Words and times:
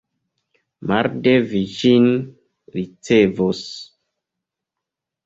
Marde 0.91 1.33
vi 1.51 1.61
ĝin 1.73 2.07
ricevos. 2.79 3.61